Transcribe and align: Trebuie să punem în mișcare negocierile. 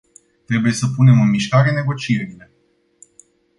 Trebuie 0.45 0.71
să 0.71 0.87
punem 0.95 1.21
în 1.21 1.29
mișcare 1.29 1.71
negocierile. 1.73 2.51